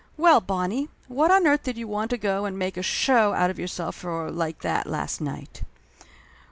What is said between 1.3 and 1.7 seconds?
earth